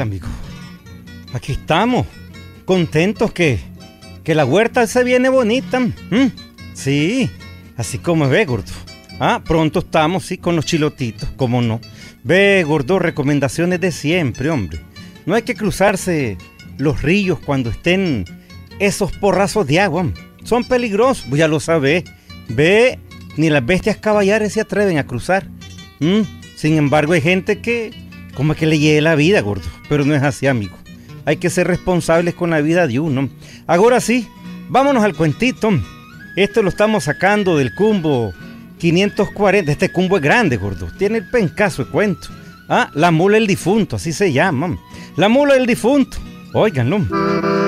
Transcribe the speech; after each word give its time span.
amigo? 0.00 0.28
Aquí 1.32 1.52
estamos, 1.52 2.06
contentos 2.64 3.32
que, 3.32 3.58
que 4.22 4.34
la 4.34 4.44
huerta 4.44 4.86
se 4.86 5.04
viene 5.04 5.28
bonita. 5.28 5.78
¿m? 6.10 6.32
Sí, 6.74 7.30
así 7.76 7.98
como 7.98 8.28
ve, 8.28 8.44
gordo. 8.44 8.72
Ah, 9.20 9.42
pronto 9.44 9.80
estamos, 9.80 10.26
sí, 10.26 10.38
con 10.38 10.56
los 10.56 10.64
chilotitos, 10.64 11.28
cómo 11.36 11.62
no. 11.62 11.80
Ve, 12.22 12.64
gordo, 12.66 12.98
recomendaciones 12.98 13.80
de 13.80 13.92
siempre, 13.92 14.50
hombre. 14.50 14.80
No 15.26 15.34
hay 15.34 15.42
que 15.42 15.54
cruzarse 15.54 16.36
los 16.78 17.02
ríos 17.02 17.38
cuando 17.38 17.70
estén 17.70 18.24
esos 18.78 19.12
porrazos 19.12 19.66
de 19.66 19.80
agua. 19.80 20.06
Son 20.42 20.64
peligrosos, 20.64 21.26
ya 21.30 21.48
lo 21.48 21.60
sabes. 21.60 22.04
Ve, 22.48 22.98
ni 23.36 23.50
las 23.50 23.64
bestias 23.64 23.96
caballares 23.96 24.52
se 24.52 24.60
atreven 24.60 24.98
a 24.98 25.06
cruzar. 25.06 25.48
Sin 26.56 26.76
embargo, 26.76 27.12
hay 27.12 27.20
gente 27.20 27.60
que 27.60 27.92
como 28.34 28.54
que 28.54 28.66
le 28.66 28.78
lleve 28.78 29.00
la 29.00 29.14
vida, 29.14 29.40
gordo. 29.40 29.68
Pero 29.88 30.04
no 30.04 30.14
es 30.14 30.22
así, 30.22 30.46
amigo. 30.46 30.76
Hay 31.24 31.36
que 31.38 31.50
ser 31.50 31.66
responsables 31.66 32.34
con 32.34 32.50
la 32.50 32.60
vida 32.60 32.86
de 32.86 33.00
uno. 33.00 33.28
Ahora 33.66 34.00
sí, 34.00 34.28
vámonos 34.68 35.04
al 35.04 35.14
cuentito. 35.14 35.70
Esto 36.36 36.62
lo 36.62 36.68
estamos 36.68 37.04
sacando 37.04 37.56
del 37.56 37.74
cumbo 37.74 38.32
540. 38.78 39.72
Este 39.72 39.90
cumbo 39.90 40.16
es 40.16 40.22
grande, 40.22 40.56
gordo. 40.56 40.88
Tiene 40.98 41.18
el 41.18 41.30
pencaso 41.30 41.84
de 41.84 41.90
cuento. 41.90 42.28
Ah, 42.68 42.90
la 42.94 43.10
mula 43.10 43.36
del 43.36 43.46
difunto, 43.46 43.96
así 43.96 44.12
se 44.12 44.32
llama. 44.32 44.78
La 45.16 45.28
mula 45.28 45.54
del 45.54 45.66
difunto. 45.66 46.18
Óiganlo. 46.52 47.63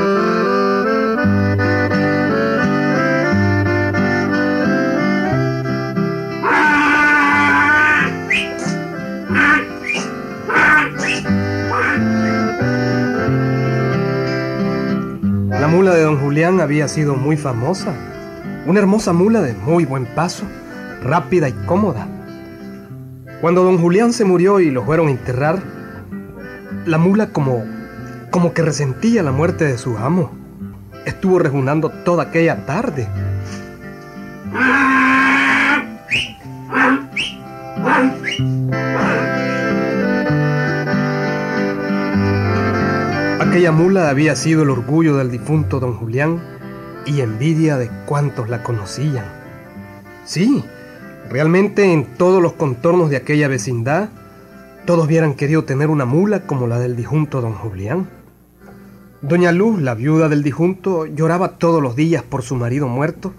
Había 16.47 16.87
sido 16.89 17.17
muy 17.17 17.37
famosa. 17.37 17.93
Una 18.67 18.79
hermosa 18.79 19.13
mula 19.13 19.41
de 19.43 19.53
muy 19.55 19.85
buen 19.85 20.07
paso, 20.07 20.45
rápida 21.03 21.49
y 21.49 21.53
cómoda. 21.67 22.07
Cuando 23.41 23.65
don 23.65 23.79
Julián 23.79 24.13
se 24.13 24.25
murió 24.25 24.61
y 24.61 24.71
lo 24.71 24.85
fueron 24.85 25.09
a 25.09 25.11
enterrar, 25.11 25.59
la 26.87 26.99
mula 26.99 27.33
como 27.33 27.65
como 28.31 28.53
que 28.53 28.63
resentía 28.63 29.23
la 29.23 29.33
muerte 29.33 29.65
de 29.65 29.79
su 29.79 29.97
amo. 29.97 30.31
Estuvo 31.05 31.39
rejunando 31.39 31.89
toda 31.89 32.25
aquella 32.25 32.67
tarde. 32.67 33.09
Aquella 43.49 43.73
mula 43.73 44.11
había 44.11 44.37
sido 44.37 44.65
el 44.65 44.71
orgullo 44.71 45.17
del 45.17 45.31
difunto 45.31 45.81
don 45.81 45.95
Julián 45.95 46.43
y 47.07 47.21
envidia 47.21 47.79
de 47.79 47.89
cuantos 48.05 48.49
la 48.49 48.63
conocían. 48.63 49.25
Sí, 50.25 50.63
realmente 51.31 51.93
en 51.93 52.05
todos 52.17 52.43
los 52.43 52.53
contornos 52.55 53.09
de 53.09 53.17
aquella 53.17 53.49
vecindad, 53.49 54.11
todos 54.85 55.07
hubieran 55.07 55.35
querido 55.35 55.65
tener 55.65 55.89
una 55.89 56.05
mula 56.05 56.47
como 56.47 56.67
la 56.67 56.79
del 56.79 56.97
difunto 56.97 57.41
don 57.41 57.55
Julián. 57.55 58.11
Doña 59.23 59.53
Luz, 59.53 59.81
la 59.81 59.95
viuda 59.95 60.29
del 60.29 60.43
difunto, 60.43 61.07
lloraba 61.07 61.57
todos 61.57 61.81
los 61.81 61.97
días 61.97 62.23
por 62.23 62.43
su 62.43 62.57
marido 62.57 62.89
muerto 62.89 63.33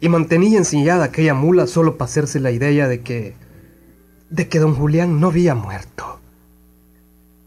y 0.00 0.08
mantenía 0.08 0.58
ensillada 0.58 1.04
aquella 1.04 1.34
mula 1.34 1.66
solo 1.66 1.96
para 1.98 2.08
hacerse 2.10 2.40
la 2.40 2.50
idea 2.50 2.88
de 2.88 3.02
que 3.02 3.34
de 4.30 4.48
que 4.48 4.58
don 4.58 4.74
Julián 4.74 5.20
no 5.20 5.28
había 5.28 5.54
muerto. 5.54 6.15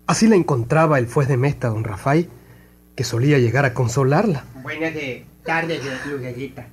Así 0.09 0.25
la 0.27 0.35
encontraba 0.35 0.97
el 0.97 1.05
juez 1.07 1.27
de 1.27 1.37
Mesta, 1.37 1.67
don 1.67 1.83
Rafael, 1.83 2.27
que 2.95 3.03
solía 3.03 3.37
llegar 3.37 3.63
a 3.65 3.75
consolarla. 3.75 4.43
Buenas 4.63 4.91
de- 4.95 5.23
tardes, 5.45 5.81
Lucecita. 6.07 6.65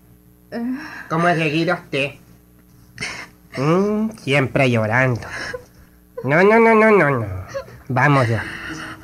¿Cómo 1.11 1.27
ha 1.27 1.35
seguido 1.35 1.75
usted? 1.75 2.13
Mm, 3.59 4.09
siempre 4.23 4.71
llorando. 4.71 5.21
No, 6.25 6.43
no, 6.45 6.59
no, 6.59 6.75
no, 6.75 6.91
no, 6.91 7.11
no. 7.11 7.27
Vamos 7.89 8.27
ya. 8.27 8.43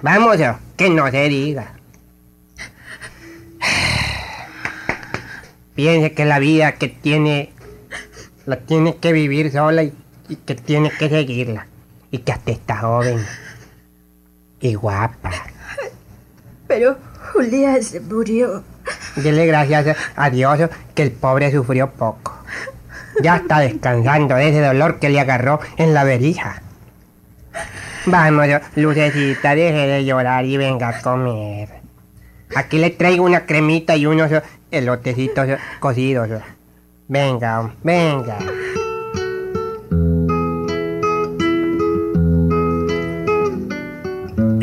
Vamos 0.01 0.39
ya. 0.39 0.59
Que 0.79 0.89
no 0.89 1.11
se 1.11 1.29
diga. 1.29 1.75
Piense 5.75 6.15
que 6.15 6.25
la 6.25 6.39
vida 6.39 6.73
que 6.73 6.89
tiene, 6.89 7.53
la 8.47 8.57
tiene 8.61 8.97
que 8.97 9.13
vivir 9.13 9.53
sola 9.53 9.83
y, 9.83 9.93
y 10.31 10.37
que 10.37 10.55
tiene 10.55 10.91
que 10.91 11.11
seguirla. 11.11 11.67
Y 12.11 12.21
que 12.21 12.33
hasta 12.33 12.51
está 12.51 12.79
joven. 12.79 13.23
Y 14.63 14.75
guapa. 14.75 15.31
Pero 16.69 16.97
Julián 17.33 17.83
se 17.83 18.01
murió. 18.01 18.65
Dele 19.17 19.47
gracias 19.47 19.97
a 20.17 20.31
Dios 20.31 20.71
que 20.95 21.03
el 21.03 21.11
pobre 21.11 21.51
sufrió 21.51 21.91
poco. 21.91 22.39
Ya 23.23 23.37
está 23.37 23.59
descansando 23.59 24.37
de 24.37 24.49
ese 24.49 24.61
dolor 24.61 24.99
que 24.99 25.11
le 25.11 25.21
agarró 25.21 25.61
en 25.77 25.93
la 25.93 26.05
verija. 26.05 26.63
Vamos, 28.07 28.47
Lucecita, 28.77 29.55
deje 29.55 29.87
de 29.87 30.05
llorar 30.05 30.45
y 30.45 30.57
venga 30.57 30.89
a 30.89 31.03
comer. 31.03 31.69
Aquí 32.55 32.79
le 32.79 32.91
traigo 32.91 33.25
una 33.25 33.47
cremita 33.47 33.97
y 33.97 34.07
unos 34.07 34.31
elotecitos 34.71 35.49
cocidos. 35.81 36.29
Venga, 37.09 37.75
venga. 37.83 38.39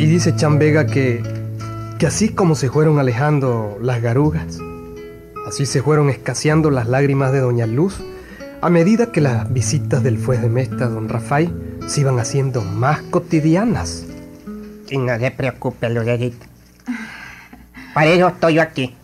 Y 0.00 0.06
dice 0.06 0.34
Chambega 0.34 0.86
que, 0.86 1.22
que 1.98 2.06
así 2.06 2.30
como 2.30 2.54
se 2.54 2.70
fueron 2.70 2.98
alejando 2.98 3.76
las 3.82 4.00
garugas, 4.00 4.58
así 5.46 5.66
se 5.66 5.82
fueron 5.82 6.08
escaseando 6.08 6.70
las 6.70 6.88
lágrimas 6.88 7.32
de 7.32 7.40
Doña 7.40 7.66
Luz 7.66 8.00
a 8.62 8.70
medida 8.70 9.12
que 9.12 9.20
las 9.20 9.52
visitas 9.52 10.02
del 10.02 10.16
juez 10.24 10.40
de 10.40 10.48
Mesta, 10.48 10.88
don 10.88 11.10
Rafael, 11.10 11.52
se 11.86 12.00
iban 12.00 12.18
haciendo 12.18 12.62
más 12.62 13.02
cotidianas. 13.02 14.06
Y 14.88 14.96
no 14.96 15.18
se 15.18 15.30
preocupe, 15.32 15.90
Lucecita. 15.90 16.46
Para 17.92 18.06
eso 18.06 18.28
estoy 18.28 18.54
yo 18.54 18.62
aquí. 18.62 18.96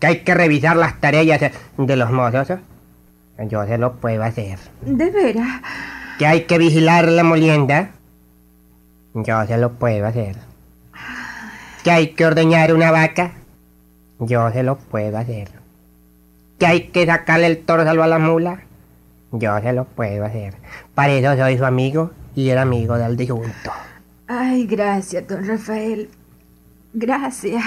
Que 0.00 0.06
hay 0.06 0.20
que 0.20 0.32
revisar 0.32 0.78
las 0.78 0.98
tareas 0.98 1.52
de 1.76 1.96
los 1.96 2.10
mozos. 2.10 2.48
Yo 3.50 3.66
se 3.66 3.76
lo 3.76 3.96
puedo 3.96 4.22
hacer. 4.22 4.58
De 4.80 5.10
veras. 5.10 5.60
Que 6.18 6.24
hay 6.24 6.44
que 6.44 6.56
vigilar 6.56 7.06
la 7.10 7.22
molienda. 7.22 7.90
Yo 9.14 9.46
se 9.46 9.58
lo 9.58 9.72
puedo 9.72 10.06
hacer. 10.06 10.36
Que 11.84 11.90
hay 11.90 12.08
que 12.14 12.26
ordeñar 12.26 12.72
una 12.72 12.90
vaca. 12.90 13.32
Yo 14.18 14.50
se 14.52 14.62
lo 14.62 14.78
puedo 14.78 15.18
hacer. 15.18 15.50
Que 16.58 16.66
hay 16.66 16.80
que 16.88 17.06
sacarle 17.06 17.46
el 17.46 17.64
torzalo 17.64 18.02
a 18.02 18.06
la 18.06 18.18
mula. 18.18 18.62
Yo 19.32 19.58
se 19.60 19.72
lo 19.72 19.84
puedo 19.84 20.24
hacer. 20.24 20.54
Para 20.94 21.12
eso 21.12 21.36
soy 21.36 21.58
su 21.58 21.64
amigo 21.64 22.12
y 22.34 22.50
el 22.50 22.58
amigo 22.58 22.96
del 22.96 23.16
difunto. 23.16 23.72
Ay, 24.28 24.66
gracias, 24.66 25.26
don 25.26 25.46
Rafael. 25.46 26.08
Gracias. 26.94 27.64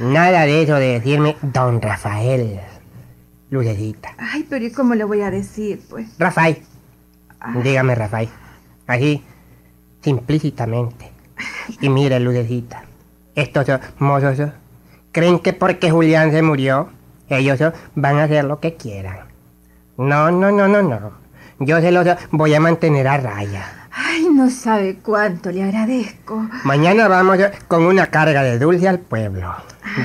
Nada 0.00 0.42
de 0.42 0.62
eso 0.62 0.74
de 0.74 1.00
decirme 1.00 1.36
don 1.42 1.80
Rafael. 1.80 2.60
Lucecita. 3.50 4.14
Ay, 4.18 4.46
pero 4.48 4.64
¿y 4.64 4.70
cómo 4.70 4.94
le 4.94 5.04
voy 5.04 5.22
a 5.22 5.30
decir, 5.30 5.80
pues? 5.88 6.08
Rafael. 6.18 6.62
Dígame, 7.62 7.94
Rafael. 7.94 8.28
Así, 8.86 9.24
simplícitamente. 10.02 11.10
Y 11.80 11.88
mire, 11.88 12.18
Lucecita. 12.20 12.84
Estos 13.34 13.66
mozos 13.98 14.40
creen 15.12 15.38
que 15.38 15.52
porque 15.52 15.90
Julián 15.90 16.32
se 16.32 16.42
murió, 16.42 16.88
ellos 17.28 17.60
van 17.94 18.18
a 18.18 18.24
hacer 18.24 18.44
lo 18.44 18.60
que 18.60 18.74
quieran. 18.74 19.28
No, 19.96 20.30
no, 20.30 20.50
no, 20.50 20.68
no, 20.68 20.82
no. 20.82 21.12
Yo 21.60 21.80
se 21.80 21.90
los 21.90 22.06
voy 22.30 22.54
a 22.54 22.60
mantener 22.60 23.08
a 23.08 23.18
raya. 23.18 23.88
Ay, 23.90 24.28
no 24.32 24.48
sabe 24.48 24.98
cuánto 25.02 25.50
le 25.50 25.64
agradezco. 25.64 26.48
Mañana 26.62 27.08
vamos 27.08 27.38
con 27.66 27.84
una 27.84 28.06
carga 28.06 28.42
de 28.42 28.58
dulce 28.58 28.86
al 28.86 29.00
pueblo. 29.00 29.52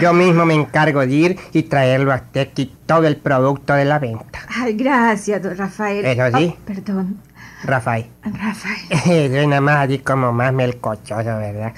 Yo 0.01 0.13
mismo 0.13 0.45
me 0.45 0.55
encargo 0.55 1.01
de 1.01 1.13
ir 1.13 1.39
y 1.51 1.63
traerlo 1.63 2.11
a 2.11 2.15
usted 2.15 2.49
todo 2.87 3.05
el 3.05 3.17
producto 3.17 3.73
de 3.73 3.85
la 3.85 3.99
venta. 3.99 4.39
Ay, 4.47 4.73
gracias, 4.73 5.43
don 5.43 5.55
Rafael. 5.55 6.05
Eso 6.05 6.37
sí. 6.37 6.55
Ah, 6.55 6.61
perdón, 6.65 7.19
Rafael. 7.63 8.07
Rafael. 8.24 8.88
Suena 9.31 9.62
más 9.62 9.86
así 9.86 10.00
como 10.00 10.31
más 10.33 10.54
melcochoso, 10.54 11.24
¿verdad? 11.24 11.74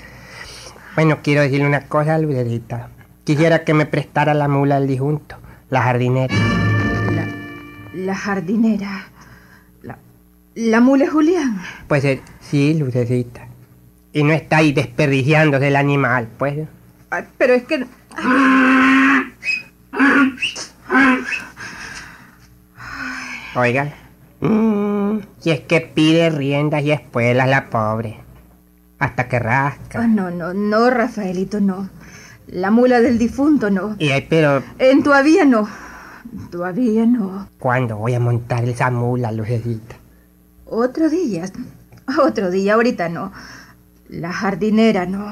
Bueno, 0.95 1.19
quiero 1.21 1.41
decirle 1.41 1.67
una 1.67 1.81
cosa, 1.87 2.17
Lucecita. 2.17 2.89
Quisiera 3.23 3.63
que 3.63 3.73
me 3.73 3.85
prestara 3.85 4.33
la 4.33 4.47
mula 4.47 4.79
del 4.79 4.87
difunto, 4.87 5.37
la 5.69 5.81
jardinera. 5.81 6.33
La, 7.11 7.27
la 7.93 8.15
jardinera. 8.15 9.07
La, 9.81 9.97
la 10.55 10.79
mula 10.79 11.09
Julián. 11.09 11.61
Pues 11.87 12.05
eh, 12.05 12.21
sí, 12.39 12.73
Lucecita. 12.75 13.47
Y 14.13 14.23
no 14.23 14.31
está 14.31 14.57
ahí 14.57 14.71
desperdiciándose 14.71 15.67
el 15.67 15.75
animal, 15.75 16.29
pues. 16.37 16.67
Ay, 17.09 17.25
pero 17.37 17.53
es 17.53 17.63
que... 17.63 17.85
Oigan. 23.55 23.93
mm, 24.41 24.94
si 25.39 25.51
es 25.51 25.61
que 25.61 25.81
pide 25.81 26.29
riendas 26.29 26.83
y 26.83 26.91
espuelas 26.91 27.47
la 27.47 27.69
pobre. 27.69 28.19
Hasta 28.99 29.27
que 29.27 29.39
rasca. 29.39 30.01
Ah, 30.01 30.07
no, 30.07 30.31
no, 30.31 30.53
no, 30.53 30.89
Rafaelito, 30.89 31.59
no. 31.59 31.89
La 32.47 32.71
mula 32.71 33.01
del 33.01 33.17
difunto, 33.17 33.69
no. 33.69 33.95
Y 33.99 34.09
ahí, 34.09 34.25
pero, 34.29 34.63
En 34.79 35.03
todavía 35.03 35.45
no. 35.45 35.67
Todavía 36.51 37.05
no. 37.05 37.49
¿cuándo 37.59 37.97
voy 37.97 38.13
a 38.13 38.19
montar 38.19 38.63
esa 38.65 38.91
mula, 38.91 39.31
Lucecita? 39.31 39.95
Otro 40.65 41.09
día. 41.09 41.45
Otro 42.21 42.51
día, 42.51 42.75
ahorita 42.75 43.09
no. 43.09 43.31
La 44.09 44.31
jardinera, 44.31 45.05
no. 45.05 45.25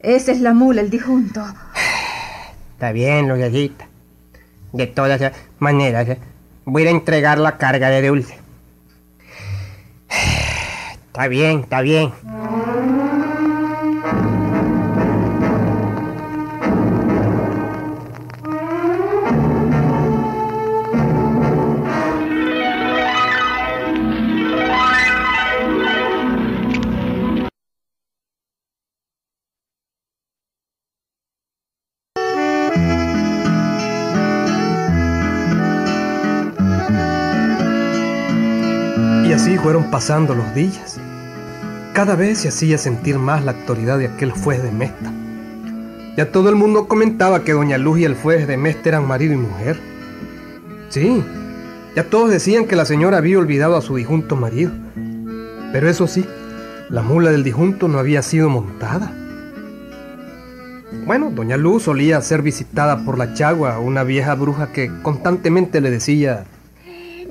Esa 0.00 0.32
es 0.32 0.40
la 0.40 0.54
mula, 0.54 0.80
el 0.80 0.90
difunto. 0.90 1.44
Está 2.72 2.92
bien, 2.92 3.28
Lucecita. 3.28 3.88
De 4.72 4.86
todas 4.86 5.32
maneras, 5.58 6.18
voy 6.64 6.86
a 6.86 6.90
entregar 6.90 7.38
la 7.38 7.56
carga 7.56 7.88
de 7.90 8.06
dulce. 8.06 8.38
Está 11.16 11.28
bien, 11.28 11.60
está 11.60 11.80
bien. 11.80 12.12
Fueron 39.66 39.90
pasando 39.90 40.32
los 40.36 40.54
días. 40.54 40.96
Cada 41.92 42.14
vez 42.14 42.38
se 42.38 42.50
hacía 42.50 42.78
sentir 42.78 43.18
más 43.18 43.44
la 43.44 43.50
autoridad 43.50 43.98
de 43.98 44.06
aquel 44.06 44.30
juez 44.30 44.62
de 44.62 44.70
Mesta. 44.70 45.12
Ya 46.16 46.30
todo 46.30 46.50
el 46.50 46.54
mundo 46.54 46.86
comentaba 46.86 47.42
que 47.42 47.52
Doña 47.52 47.76
Luz 47.76 47.98
y 47.98 48.04
el 48.04 48.14
juez 48.14 48.46
de 48.46 48.56
Mesta 48.56 48.90
eran 48.90 49.08
marido 49.08 49.34
y 49.34 49.38
mujer. 49.38 49.80
Sí, 50.88 51.20
ya 51.96 52.04
todos 52.04 52.30
decían 52.30 52.66
que 52.66 52.76
la 52.76 52.84
señora 52.84 53.16
había 53.16 53.40
olvidado 53.40 53.76
a 53.76 53.82
su 53.82 53.96
difunto 53.96 54.36
marido. 54.36 54.70
Pero 55.72 55.90
eso 55.90 56.06
sí, 56.06 56.24
la 56.88 57.02
mula 57.02 57.32
del 57.32 57.42
difunto 57.42 57.88
no 57.88 57.98
había 57.98 58.22
sido 58.22 58.48
montada. 58.48 59.12
Bueno, 61.06 61.32
Doña 61.34 61.56
Luz 61.56 61.82
solía 61.82 62.20
ser 62.20 62.40
visitada 62.40 63.04
por 63.04 63.18
la 63.18 63.34
chagua, 63.34 63.80
una 63.80 64.04
vieja 64.04 64.36
bruja 64.36 64.68
que 64.72 64.92
constantemente 65.02 65.80
le 65.80 65.90
decía, 65.90 66.44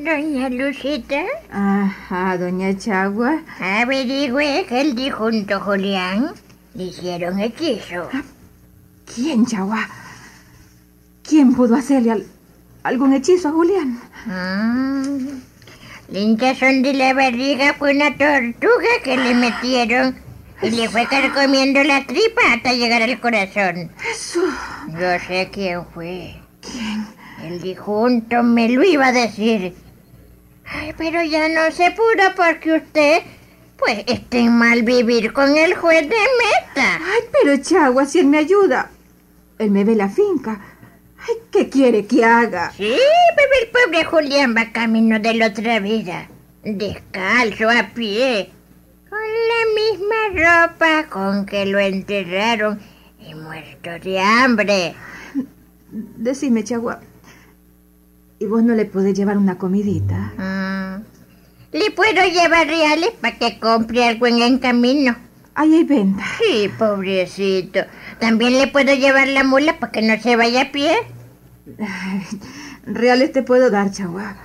Doña 0.06 0.50
Lucita, 0.50 1.24
Ajá, 1.52 2.38
doña 2.38 2.78
Chagua. 2.78 3.42
averigüe 3.60 4.64
que 4.70 4.82
el 4.82 4.94
difunto 4.94 5.60
Julián 5.60 6.32
le 6.76 6.84
hicieron 6.84 7.40
hechizo. 7.40 8.08
¿Quién, 9.12 9.48
Chagua? 9.48 9.90
¿Quién 11.28 11.56
pudo 11.56 11.76
hacerle 11.76 12.12
al- 12.12 12.26
algún 12.84 13.14
hechizo 13.14 13.48
a 13.48 13.52
Julián? 13.54 14.00
Mm. 14.28 15.40
La 16.10 16.20
hinchazón 16.20 16.84
de 16.84 16.94
la 16.94 17.16
barriga 17.16 17.74
fue 17.74 17.96
una 17.96 18.12
tortuga 18.16 18.92
que 19.04 19.18
le 19.18 19.34
metieron 19.34 20.16
y 20.62 20.70
le 20.70 20.88
fue 20.88 21.08
carcomiendo 21.08 21.84
la 21.84 22.06
tripa 22.06 22.42
hasta 22.54 22.74
llegar 22.74 23.02
al 23.02 23.20
corazón. 23.20 23.90
Eso. 24.14 24.42
Yo 24.90 25.20
sé 25.28 25.50
quién 25.52 25.84
fue. 25.96 26.36
¿Quién? 26.62 27.08
El 27.42 27.60
difunto 27.60 28.44
me 28.44 28.70
lo 28.70 28.84
iba 28.84 29.08
a 29.08 29.12
decir. 29.12 29.74
Ay, 30.68 30.94
pero 30.98 31.24
ya 31.24 31.48
no 31.48 31.72
se 31.72 31.92
pudo 31.92 32.34
porque 32.36 32.74
usted, 32.74 33.22
pues, 33.78 34.04
está 34.08 34.38
en 34.38 34.58
mal 34.58 34.84
vivir 34.84 35.32
con 35.34 35.56
el 35.56 35.76
juez 35.76 36.02
de 36.02 36.16
meta. 36.16 37.00
Ay, 37.04 37.22
pero 37.32 37.58
Chagua, 37.58 38.06
si 38.06 38.20
él 38.20 38.28
me 38.28 38.40
ayuda. 38.40 38.90
Él 39.60 39.72
me 39.72 39.84
ve 39.84 39.96
la 39.96 40.10
finca. 40.10 40.60
Ay, 41.18 41.36
¿qué 41.52 41.70
quiere 41.70 42.06
que 42.06 42.24
haga? 42.24 42.72
Sí, 42.72 42.96
pero 43.36 43.50
el 43.62 43.70
pobre 43.70 44.06
Julián 44.06 44.56
va 44.56 44.72
camino 44.72 45.20
de 45.20 45.34
la 45.36 45.48
otra 45.48 45.80
vida. 45.80 46.30
Descalzo, 46.64 47.70
a 47.70 47.92
pie. 47.94 48.52
Con 49.10 49.20
la 49.20 49.62
misma 49.76 50.68
ropa 50.68 51.10
con 51.10 51.46
que 51.46 51.66
lo 51.66 51.80
enterraron 51.80 52.80
y 53.20 53.34
muerto 53.34 53.92
de 54.04 54.20
hambre. 54.20 54.96
Decime, 55.92 56.64
Chagua. 56.64 57.00
¿Y 58.38 58.46
vos 58.46 58.64
no 58.64 58.76
le 58.76 58.86
podés 58.86 59.18
llevar 59.18 59.38
una 59.38 59.58
comidita? 59.58 60.34
Mm. 60.38 61.04
Le 61.72 61.92
puedo 61.92 62.22
llevar 62.26 62.68
reales 62.68 63.12
para 63.22 63.38
que 63.38 63.60
compre 63.60 64.06
algo 64.08 64.28
en 64.28 64.42
el 64.42 64.60
camino. 64.60 65.16
Ahí 65.56 65.74
hay 65.74 65.84
venta. 65.86 66.24
Sí, 66.38 66.70
pobrecito. 66.78 67.80
También 68.20 68.58
le 68.58 68.68
puedo 68.68 68.94
llevar 68.94 69.30
la 69.30 69.44
mula 69.44 69.80
para 69.80 69.92
que 69.92 70.02
no 70.02 70.22
se 70.22 70.36
vaya 70.36 70.64
a 70.64 70.72
pie. 70.72 70.96
Reales 72.86 73.32
te 73.32 73.42
puedo 73.42 73.70
dar, 73.70 73.92
Chagua. 73.92 74.36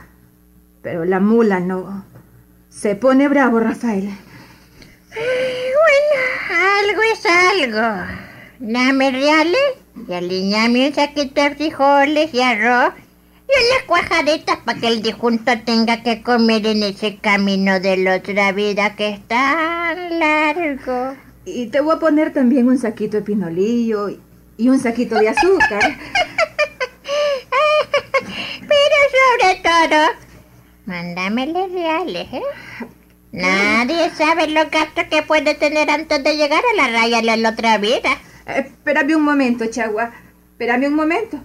Pero 0.82 1.04
la 1.04 1.18
mula 1.18 1.58
no. 1.58 2.04
Se 2.68 2.94
pone 2.94 3.26
bravo, 3.28 3.58
Rafael. 3.58 4.08
Bueno, 5.10 6.22
algo 6.78 7.02
es 7.12 7.26
algo. 7.26 8.06
Dame 8.60 9.10
reales 9.10 9.74
y 10.08 10.12
aliñame 10.12 10.88
un 10.88 10.94
saquito 10.94 11.42
de 11.42 11.56
frijoles 11.56 12.32
y 12.32 12.40
arroz 12.40 12.94
y 13.52 13.72
unas 13.72 13.82
cuajaditas 13.86 14.58
para 14.58 14.78
que 14.78 14.86
el 14.88 15.02
difunto 15.02 15.52
tenga 15.64 16.02
que 16.02 16.22
comer 16.22 16.66
en 16.66 16.82
ese 16.84 17.16
camino 17.18 17.80
de 17.80 17.96
la 17.96 18.16
otra 18.16 18.52
vida 18.52 18.94
que 18.96 19.08
es 19.10 19.26
tan 19.28 20.18
largo. 20.18 21.16
Y 21.44 21.66
te 21.66 21.80
voy 21.80 21.96
a 21.96 21.98
poner 21.98 22.32
también 22.32 22.68
un 22.68 22.78
saquito 22.78 23.16
de 23.16 23.22
pinolillo 23.22 24.08
y- 24.10 24.20
y 24.56 24.68
un 24.68 24.78
saquito 24.78 25.16
de 25.16 25.30
azúcar. 25.30 25.80
Pero 28.60 28.96
sobre 29.16 29.60
todo, 29.62 30.06
mándamele 30.86 31.68
reales, 31.68 32.28
¿eh? 32.32 32.42
Nadie 33.32 34.10
sabe 34.10 34.48
los 34.48 34.70
gastos 34.70 35.04
que 35.10 35.22
puede 35.22 35.54
tener 35.54 35.90
antes 35.90 36.22
de 36.22 36.36
llegar 36.36 36.62
a 36.72 36.76
la 36.76 36.88
raya 36.98 37.20
de 37.22 37.36
la 37.36 37.48
otra 37.50 37.78
vida. 37.78 38.10
Eh, 38.46 38.64
espérame 38.66 39.14
un 39.16 39.22
momento, 39.22 39.66
Chagua. 39.66 40.12
Espérame 40.52 40.88
un 40.88 40.94
momento. 40.94 41.40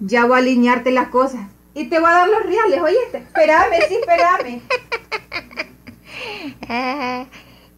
Ya 0.00 0.24
voy 0.26 0.34
a 0.34 0.38
alinearte 0.38 0.90
las 0.90 1.08
cosas. 1.08 1.48
Y 1.74 1.88
te 1.88 1.98
voy 1.98 2.08
a 2.08 2.14
dar 2.14 2.28
los 2.28 2.42
reales, 2.42 2.80
¿oíste? 2.80 3.18
Espérame, 3.18 3.76
sí, 3.88 3.96
espérame. 3.96 4.62
Ah, 6.68 7.26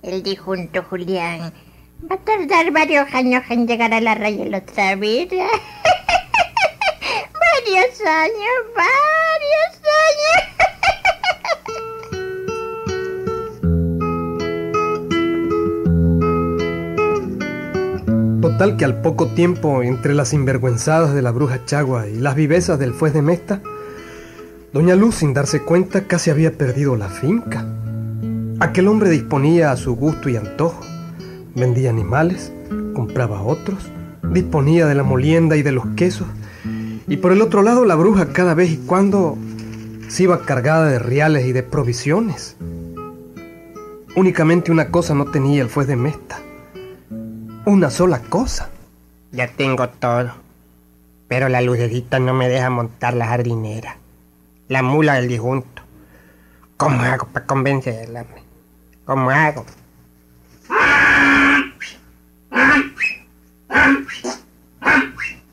el 0.02 0.22
difunto 0.22 0.82
Julián 0.84 1.52
va 2.10 2.14
a 2.14 2.18
tardar 2.18 2.70
varios 2.70 3.12
años 3.12 3.42
en 3.50 3.66
llegar 3.66 3.92
a 3.92 4.00
la 4.00 4.14
raya 4.14 4.44
de 4.44 4.56
otra 4.56 4.94
vida. 4.94 5.46
varios 7.66 8.00
años, 8.06 8.56
varios 8.75 9.75
años. 9.75 10.48
Total 18.49 18.78
que 18.78 18.87
al 18.87 19.02
poco 19.02 19.26
tiempo, 19.26 19.83
entre 19.83 20.14
las 20.14 20.28
sinvergüenzadas 20.28 21.12
de 21.12 21.21
la 21.21 21.33
bruja 21.33 21.67
Chagua 21.67 22.09
y 22.09 22.14
las 22.14 22.35
vivezas 22.35 22.78
del 22.78 22.93
juez 22.93 23.12
de 23.12 23.21
Mesta, 23.21 23.61
Doña 24.73 24.97
Luz, 24.97 25.17
sin 25.17 25.35
darse 25.35 25.61
cuenta, 25.61 26.05
casi 26.05 26.31
había 26.31 26.57
perdido 26.57 26.97
la 26.97 27.11
finca. 27.11 27.67
Aquel 28.59 28.88
hombre 28.88 29.11
disponía 29.11 29.71
a 29.71 29.76
su 29.76 29.95
gusto 29.97 30.31
y 30.31 30.37
antojo. 30.37 30.81
Vendía 31.55 31.90
animales, 31.90 32.50
compraba 32.95 33.43
otros, 33.43 33.90
disponía 34.33 34.87
de 34.87 34.95
la 34.95 35.02
molienda 35.02 35.59
y 35.59 35.62
de 35.62 35.73
los 35.73 35.85
quesos. 35.88 36.26
Y 37.07 37.19
por 37.19 37.33
el 37.33 37.43
otro 37.43 37.61
lado, 37.61 37.85
la 37.85 37.97
bruja 37.97 38.33
cada 38.33 38.55
vez 38.55 38.71
y 38.71 38.76
cuando 38.78 39.37
se 40.09 40.23
iba 40.23 40.47
cargada 40.47 40.87
de 40.87 40.99
reales 40.99 41.45
y 41.45 41.52
de 41.52 41.64
provisiones. 41.64 42.57
Únicamente 44.17 44.73
una 44.73 44.88
cosa 44.90 45.14
no 45.14 45.26
tenía 45.26 45.61
el 45.61 45.69
juez 45.69 45.87
de 45.87 45.97
Mesta. 45.97 46.40
Una 47.68 47.90
sola 47.90 48.20
cosa. 48.20 48.70
Ya 49.30 49.46
tengo 49.46 49.90
todo. 49.90 50.32
Pero 51.28 51.50
la 51.50 51.60
lucecita 51.60 52.18
no 52.18 52.32
me 52.32 52.48
deja 52.48 52.70
montar 52.70 53.12
la 53.12 53.26
jardinera. 53.26 53.98
La 54.68 54.82
mula 54.82 55.16
del 55.16 55.28
difunto. 55.28 55.82
¿Cómo 56.78 57.02
hago 57.02 57.26
para 57.26 57.44
convencerla? 57.44 58.25
¿Cómo 59.04 59.28
hago? 59.28 59.66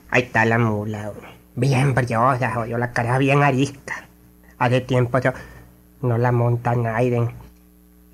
Ahí 0.10 0.22
está 0.22 0.46
la 0.46 0.58
mula. 0.58 1.12
Bien 1.58 1.94
briosa, 1.94 2.66
yo 2.66 2.78
la 2.78 2.94
cara 2.94 3.18
bien 3.18 3.44
arisca. 3.44 4.08
Hace 4.58 4.80
tiempo 4.80 5.20
yo 5.20 5.34
no 6.02 6.18
la 6.18 6.32
monta 6.32 6.76
nadie. 6.76 7.28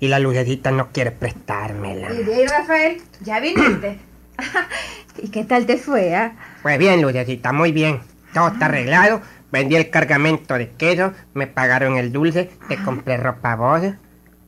Y 0.02 0.08
la 0.08 0.18
lucecita 0.18 0.72
no 0.72 0.90
quiere 0.90 1.12
prestármela. 1.12 2.12
Y 2.12 2.24
de 2.24 2.34
ahí, 2.34 2.46
Rafael, 2.48 3.00
ya 3.20 3.38
viniste. 3.38 4.00
¿Y 5.22 5.28
qué 5.28 5.44
tal 5.44 5.64
te 5.64 5.76
fue, 5.76 6.16
ah? 6.16 6.32
Pues 6.60 6.76
bien, 6.76 7.00
Lucecita, 7.00 7.52
muy 7.52 7.70
bien. 7.70 8.00
Todo 8.34 8.48
está 8.48 8.64
arreglado. 8.66 9.20
Vendí 9.52 9.76
el 9.76 9.90
cargamento 9.90 10.54
de 10.54 10.70
queso, 10.72 11.12
me 11.34 11.46
pagaron 11.46 11.98
el 11.98 12.10
dulce, 12.10 12.50
te 12.66 12.78
compré 12.78 13.16
ropa 13.16 13.52
a 13.52 13.54
vos 13.54 13.82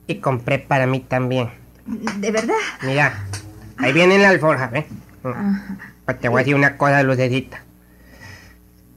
y 0.08 0.16
compré 0.16 0.58
para 0.58 0.88
mí 0.88 0.98
también. 0.98 1.50
¿De 1.86 2.32
verdad? 2.32 2.56
Mira, 2.82 3.24
ahí 3.78 3.92
viene 3.92 4.18
la 4.18 4.30
alforja, 4.30 4.66
¿ves? 4.66 4.86
Pues 6.04 6.18
te 6.18 6.28
voy 6.28 6.40
a 6.40 6.42
decir 6.42 6.56
una 6.56 6.76
cosa, 6.76 7.00
Lucecita. 7.04 7.62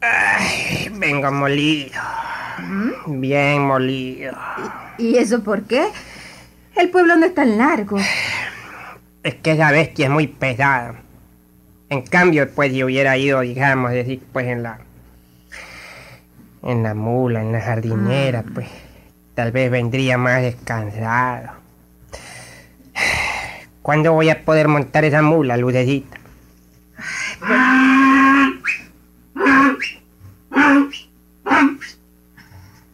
Ay, 0.02 0.90
vengo 0.92 1.32
molido. 1.32 2.02
Bien 3.06 3.62
molido. 3.62 4.36
¿Y 4.98 5.18
eso 5.18 5.44
por 5.44 5.62
qué? 5.62 5.86
El 6.78 6.90
pueblo 6.92 7.16
no 7.16 7.26
es 7.26 7.34
tan 7.34 7.58
largo. 7.58 7.98
Es 9.24 9.36
que 9.36 9.52
esa 9.52 9.72
bestia 9.72 10.06
es 10.06 10.12
muy 10.12 10.28
pesada. 10.28 10.96
En 11.90 12.04
cambio, 12.04 12.48
pues 12.54 12.72
si 12.72 12.84
hubiera 12.84 13.18
ido, 13.18 13.40
digamos, 13.42 13.92
decir, 13.92 14.22
pues 14.32 14.48
en 14.48 14.64
la... 14.64 14.80
En 16.64 16.84
la 16.84 16.94
mula, 16.94 17.42
en 17.42 17.52
la 17.52 17.62
jardinera, 17.62 18.44
pues 18.44 18.68
tal 19.34 19.52
vez 19.52 19.72
vendría 19.72 20.18
más 20.18 20.42
descansado. 20.42 21.52
¿Cuándo 23.82 24.14
voy 24.14 24.30
a 24.30 24.44
poder 24.44 24.68
montar 24.68 25.06
esa 25.06 25.22
mula, 25.22 25.56
Lucecita? 25.58 26.18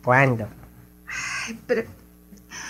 ¿Cuándo? 0.04 0.48
Pero, 1.66 1.84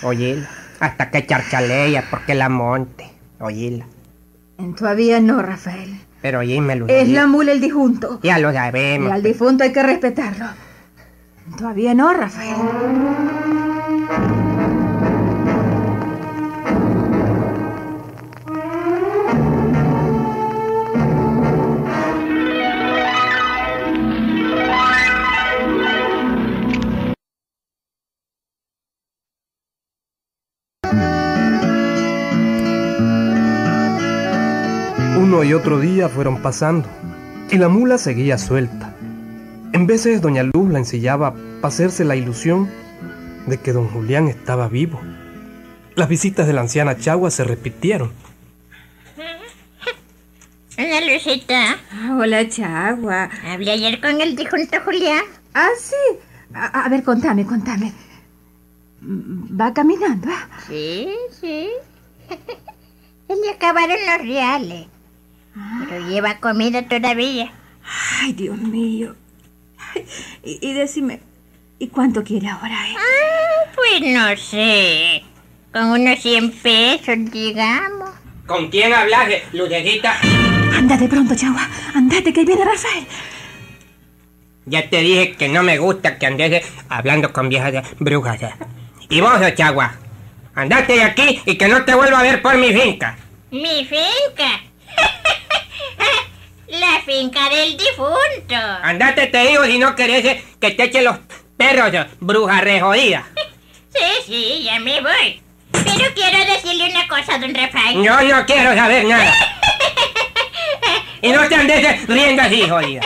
Oíla. 0.04 0.63
Hasta 0.84 1.10
que 1.12 1.26
charchalea 1.26 2.04
porque 2.12 2.34
la 2.36 2.50
monte. 2.50 3.10
Oíla. 3.40 3.86
todavía 4.78 5.22
no, 5.22 5.42
Rafael. 5.42 5.98
Pero 6.22 6.40
oíme, 6.40 6.84
Es 6.90 7.08
la 7.08 7.26
mula 7.26 7.54
el 7.54 7.62
difunto. 7.62 8.20
Ya 8.22 8.38
lo 8.38 8.52
Y 8.52 8.54
sabemos. 8.54 9.10
al 9.10 9.24
difunto 9.24 9.64
hay 9.64 9.72
que 9.72 9.82
respetarlo. 9.82 10.46
Todavía 11.58 11.94
no, 11.94 12.12
Rafael. 12.14 12.56
Uno 35.34 35.44
y 35.44 35.56
otro 35.56 35.80
día 35.80 36.10
fueron 36.10 36.44
pasando 36.44 36.88
y 37.50 37.58
la 37.58 37.68
mula 37.68 37.98
seguía 37.98 38.38
suelta. 38.38 38.94
En 39.74 39.88
veces 39.88 40.22
doña 40.22 40.44
Luz 40.44 40.70
la 40.72 40.78
ensillaba 40.78 41.34
para 41.34 41.70
hacerse 41.70 42.06
la 42.06 42.16
ilusión 42.16 42.70
de 43.48 43.58
que 43.58 43.74
don 43.74 43.88
Julián 43.88 44.28
estaba 44.28 44.68
vivo. 44.70 45.02
Las 45.96 46.08
visitas 46.08 46.46
de 46.46 46.54
la 46.54 46.62
anciana 46.62 47.00
Chagua 47.00 47.32
se 47.32 47.44
repitieron. 47.46 48.12
Hola, 50.78 51.02
Lucita. 51.02 51.78
Hola, 52.16 52.48
Chagua. 52.48 53.32
Hablé 53.44 53.72
ayer 53.72 54.00
con 54.02 54.22
el 54.22 54.36
difunto 54.36 54.78
Julián. 54.86 55.24
Ah, 55.56 55.70
sí. 55.80 56.20
A, 56.54 56.86
a 56.86 56.90
ver, 56.90 57.02
contame, 57.02 57.44
contame. 57.44 57.92
¿Va 59.02 59.74
caminando? 59.74 60.28
ah? 60.30 60.48
Sí, 60.68 61.10
sí. 61.42 61.70
Se 63.28 63.36
le 63.36 63.50
acabaron 63.50 63.98
los 64.06 64.28
reales. 64.28 64.94
Pero 65.94 66.10
lleva 66.10 66.40
comida 66.40 66.82
todavía. 66.88 67.52
Ay, 68.20 68.34
Dios 68.34 68.58
mío. 68.58 69.16
Y, 70.44 70.58
y 70.60 70.74
decime, 70.74 71.20
¿y 71.78 71.88
cuánto 71.90 72.24
quiere 72.24 72.50
ahora, 72.50 72.90
eh? 72.90 72.96
Ah, 72.98 73.72
pues 73.76 74.02
no 74.02 74.36
sé. 74.36 75.24
Con 75.72 75.92
unos 75.92 76.20
100 76.20 76.52
pesos, 76.52 77.32
digamos. 77.32 78.10
¿Con 78.48 78.72
quién 78.72 78.92
hablas, 78.92 79.30
Lucecita? 79.52 80.18
Ándate 80.76 81.08
pronto, 81.08 81.36
Chagua. 81.36 81.70
Andate, 81.94 82.34
que 82.34 82.40
ahí 82.40 82.46
viene 82.48 82.66
Rafael. 82.66 83.06
Ya 84.66 84.90
te 84.90 84.98
dije 84.98 85.34
que 85.34 85.48
no 85.48 85.62
me 85.62 85.78
gusta 85.78 86.18
que 86.18 86.26
andes 86.26 86.66
hablando 86.90 87.32
con 87.32 87.50
viejas 87.50 87.86
brujas. 88.00 88.42
¿eh? 88.42 88.54
Y 89.10 89.22
vos, 89.22 89.40
Chagua, 89.54 89.96
andate 90.56 90.94
de 90.94 91.04
aquí 91.04 91.40
y 91.46 91.56
que 91.56 91.68
no 91.68 91.86
te 91.86 91.94
vuelva 91.94 92.22
a 92.22 92.24
ver 92.24 92.42
por 92.42 92.58
mi 92.58 92.74
finca. 92.74 93.16
Mi 93.52 93.86
finca. 93.86 94.73
La 96.74 97.02
finca 97.06 97.50
del 97.50 97.78
difunto. 97.78 98.56
Andate, 98.82 99.28
te 99.28 99.48
digo, 99.48 99.64
si 99.66 99.78
no 99.78 99.96
querés 99.96 100.26
eh, 100.26 100.44
que 100.60 100.72
te 100.72 100.86
eche 100.86 101.04
los 101.04 101.18
perros, 101.56 101.94
eh, 101.94 102.08
bruja 102.20 102.62
re 102.62 102.82
jodida. 102.82 103.26
Sí, 103.94 104.24
sí, 104.26 104.64
ya 104.64 104.80
me 104.80 105.00
voy. 105.02 105.40
Pero 105.72 106.12
quiero 106.16 106.40
decirle 106.52 106.90
una 106.90 107.08
cosa, 107.08 107.38
don 107.38 107.54
Rafael. 107.54 108.02
Yo 108.02 108.22
no 108.22 108.44
quiero 108.48 108.74
saber 108.74 109.06
nada. 109.06 109.32
Y 111.22 111.30
no 111.30 111.48
te 111.48 111.54
andes 111.54 111.86
eh, 111.86 112.00
riendo 112.08 112.42
así, 112.42 112.68
jodida. 112.68 113.02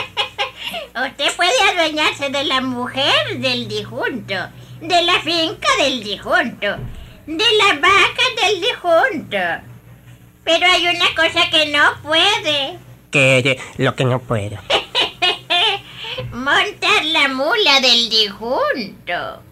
Usted 1.06 1.36
puede 1.36 1.70
adueñarse 1.70 2.30
de 2.30 2.44
la 2.44 2.62
mujer 2.62 3.36
del 3.36 3.68
difunto, 3.68 4.34
de 4.80 5.02
la 5.02 5.20
finca 5.20 5.68
del 5.78 6.02
difunto, 6.02 6.78
de 7.26 7.44
las 7.58 7.80
vacas 7.82 8.30
del 8.42 8.60
difunto. 8.62 9.38
Pero 10.42 10.66
hay 10.66 10.88
una 10.88 11.14
cosa 11.14 11.50
que 11.50 11.66
no 11.66 12.02
puede. 12.02 12.87
Que 13.10 13.38
es 13.38 13.78
lo 13.78 13.94
que 13.94 14.04
no 14.04 14.20
puedo. 14.20 14.58
Montar 16.32 17.04
la 17.04 17.28
mula 17.28 17.80
del 17.80 18.08
difunto. 18.10 19.42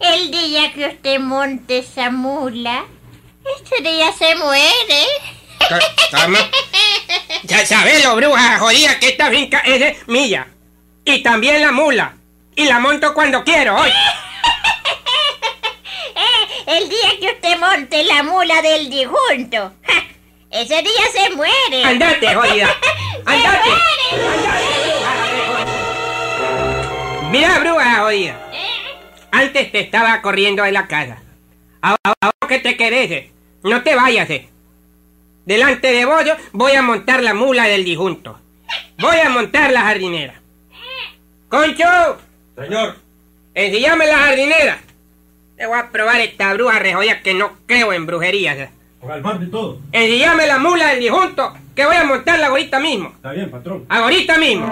El 0.00 0.30
día 0.30 0.72
que 0.72 0.86
usted 0.86 1.20
monte 1.20 1.78
esa 1.78 2.10
mula, 2.10 2.84
ese 3.62 3.82
día 3.82 4.12
se 4.12 4.34
muere. 4.36 5.06
¿Cómo? 6.10 6.38
Ya 7.44 7.64
sabes, 7.66 8.02
lo 8.04 8.16
bruja 8.16 8.58
jodida, 8.58 8.98
que 8.98 9.10
esta 9.10 9.30
finca 9.30 9.58
es 9.60 9.80
de 9.80 9.98
mía. 10.06 10.48
Y 11.04 11.22
también 11.22 11.60
la 11.60 11.70
mula. 11.70 12.14
Y 12.56 12.64
la 12.64 12.80
monto 12.80 13.14
cuando 13.14 13.44
quiero, 13.44 13.76
hoy. 13.76 13.90
Eh, 16.12 16.64
El 16.66 16.88
día 16.88 17.08
que 17.20 17.26
usted 17.34 17.58
monte 17.58 18.04
la 18.04 18.22
mula 18.22 18.60
del 18.62 18.90
difunto, 18.90 19.72
¡ja! 19.86 19.94
ese 20.50 20.82
día 20.82 21.02
se 21.12 21.30
muere. 21.34 21.84
Andate, 21.84 22.34
jodida. 22.34 22.68
Andate. 23.26 23.70
Se 24.10 24.16
muere. 24.16 24.40
Mira, 27.30 27.58
bruja 27.60 28.00
jodida. 28.00 28.50
Antes 29.30 29.70
te 29.72 29.80
estaba 29.80 30.20
corriendo 30.22 30.62
de 30.64 30.72
la 30.72 30.88
casa. 30.88 31.18
Ahora, 31.80 31.98
ahora 32.20 32.48
que 32.48 32.58
te 32.58 32.76
querés, 32.76 33.10
eh, 33.10 33.30
no 33.62 33.82
te 33.82 33.94
vayas. 33.94 34.28
eh. 34.30 34.48
Delante 35.46 35.92
de 35.92 36.04
vos 36.04 36.24
yo 36.24 36.34
voy 36.52 36.72
a 36.72 36.82
montar 36.82 37.22
la 37.22 37.32
mula 37.34 37.64
del 37.66 37.84
difunto. 37.84 38.38
Voy 38.98 39.16
a 39.18 39.28
montar 39.30 39.72
la 39.72 39.82
jardinera. 39.82 40.34
¡Concho! 41.48 42.18
Señor, 42.56 42.96
Ensillame 43.54 44.06
la 44.06 44.18
jardinera. 44.18 44.78
Te 45.56 45.66
voy 45.66 45.78
a 45.78 45.90
probar 45.90 46.20
esta 46.20 46.52
bruja 46.54 46.78
rejoya 46.78 47.22
que 47.22 47.34
no 47.34 47.52
creo 47.66 47.92
en 47.92 48.06
brujerías. 48.06 48.70
Almarte 49.08 49.44
y 49.44 49.50
todo. 49.50 49.78
La 49.92 50.58
mula 50.58 50.88
del 50.88 51.00
difunto 51.00 51.54
que 51.74 51.86
voy 51.86 51.96
a 51.96 52.04
montarla 52.04 52.48
ahorita 52.48 52.80
mismo. 52.80 53.08
Está 53.08 53.32
bien, 53.32 53.50
patrón. 53.50 53.86
Ahorita 53.88 54.38
mismo. 54.38 54.66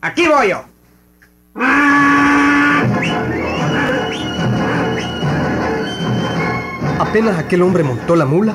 Aquí 0.00 0.28
voy 0.28 0.50
yo. 0.50 0.64
Apenas 6.98 7.38
aquel 7.38 7.62
hombre 7.62 7.82
montó 7.82 8.16
la 8.16 8.24
mula, 8.24 8.54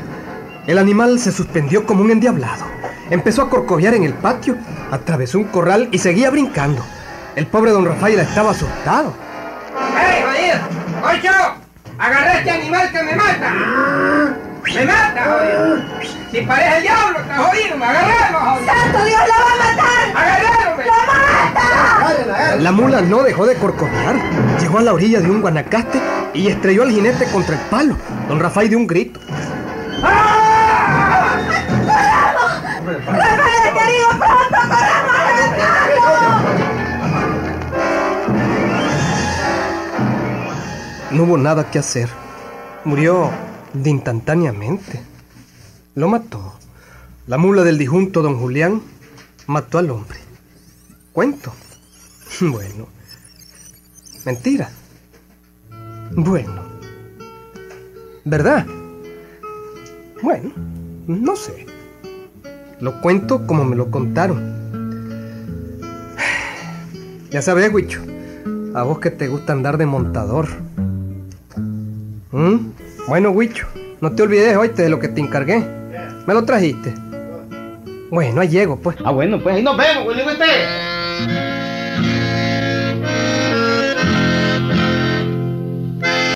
el 0.65 0.79
animal 0.79 1.19
se 1.19 1.31
suspendió 1.31 1.85
como 1.85 2.01
un 2.01 2.09
endiablado. 2.11 2.65
Empezó 3.11 3.43
a 3.43 3.49
corcoviar 3.49 3.93
en 3.93 4.03
el 4.03 4.13
patio, 4.13 4.57
atravesó 4.89 5.37
un 5.37 5.45
corral 5.45 5.89
y 5.91 5.99
seguía 5.99 6.31
brincando. 6.31 6.83
El 7.35 7.45
pobre 7.47 7.71
don 7.71 7.85
Rafael 7.85 8.19
estaba 8.19 8.51
asustado. 8.51 9.13
¡Ey, 9.95 10.23
jodido! 10.23 10.59
¡Concho! 11.01 11.31
¡Agarré 11.99 12.39
este 12.39 12.51
animal 12.51 12.91
que 12.91 13.03
me 13.03 13.15
mata! 13.15 13.53
¡Me 14.73 14.85
mata, 14.85 15.23
jodido! 15.23 15.77
¡Si 16.31 16.41
parece 16.41 16.77
el 16.77 16.83
diablo, 16.83 17.19
está 17.19 17.37
jodido! 17.37 17.77
¡Me 17.77 17.85
agarralo, 17.85 18.39
jodido! 18.39 18.73
¡Santo 18.73 19.05
Dios, 19.05 19.19
la 19.27 19.35
va 19.35 19.51
a 19.51 19.57
matar! 19.75 20.03
¡Agarralo, 20.15 20.77
me! 20.77 20.83
La 22.63 22.71
mula 22.71 23.01
no 23.01 23.23
dejó 23.23 23.45
de 23.45 23.55
corcoviar. 23.55 24.15
Llegó 24.59 24.79
a 24.79 24.81
la 24.81 24.93
orilla 24.93 25.19
de 25.19 25.29
un 25.29 25.41
guanacaste 25.41 26.01
y 26.33 26.47
estrelló 26.47 26.83
al 26.83 26.91
jinete 26.91 27.25
contra 27.31 27.55
el 27.55 27.61
palo. 27.69 27.97
Don 28.27 28.39
Rafael 28.39 28.69
dio 28.69 28.77
un 28.77 28.87
grito. 28.87 29.19
No 41.11 41.23
hubo 41.23 41.37
nada 41.37 41.69
que 41.69 41.79
hacer. 41.79 42.09
Murió 42.85 43.29
de 43.73 43.89
instantáneamente. 43.89 45.01
Lo 45.95 46.07
mató. 46.07 46.57
La 47.27 47.37
mula 47.37 47.63
del 47.63 47.77
disjunto 47.77 48.21
don 48.21 48.39
Julián 48.39 48.81
mató 49.47 49.77
al 49.77 49.89
hombre. 49.91 50.19
¿Cuento? 51.13 51.53
Bueno. 52.39 52.87
Mentira. 54.25 54.69
Bueno. 56.15 56.61
¿Verdad? 58.25 58.65
Bueno, 60.21 60.51
no 61.07 61.35
sé. 61.35 61.65
Lo 62.79 62.99
cuento 63.01 63.45
como 63.47 63.63
me 63.63 63.75
lo 63.75 63.89
contaron. 63.89 64.59
Ya 67.29 67.41
sabes, 67.41 67.73
Huicho. 67.73 68.01
A 68.73 68.83
vos 68.83 68.99
que 68.99 69.11
te 69.11 69.27
gusta 69.27 69.53
andar 69.53 69.77
de 69.77 69.85
montador. 69.85 70.47
¿Mm? 72.31 72.71
Bueno, 73.07 73.31
Huicho, 73.31 73.67
no 73.99 74.11
te 74.11 74.23
olvides 74.23 74.55
hoy 74.57 74.69
de 74.69 74.89
lo 74.89 74.99
que 74.99 75.07
te 75.07 75.21
encargué. 75.21 75.65
¿Me 76.27 76.33
lo 76.33 76.43
trajiste? 76.45 76.93
Bueno, 78.09 78.41
ahí 78.41 78.49
llego, 78.49 78.77
pues. 78.77 78.97
Ah, 79.03 79.11
bueno, 79.11 79.41
pues 79.41 79.55
ahí 79.55 79.63
nos 79.63 79.77
vemos, 79.77 80.07
Willy 80.07 80.23
Wester. 80.23 80.90